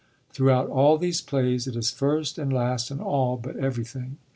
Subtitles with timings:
[0.31, 4.17] Throughout all these plays it is first and last and all but everything.